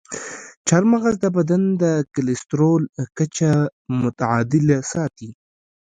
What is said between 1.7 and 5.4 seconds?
د کلسترول کچه متعادله ساتي.